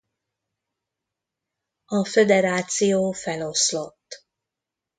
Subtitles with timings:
[1.85, 4.25] A föderáció feloszlott.